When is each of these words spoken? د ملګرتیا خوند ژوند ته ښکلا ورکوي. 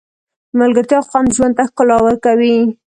د 0.49 0.51
ملګرتیا 0.61 0.99
خوند 1.09 1.29
ژوند 1.35 1.53
ته 1.57 1.63
ښکلا 1.69 1.97
ورکوي. 2.01 2.57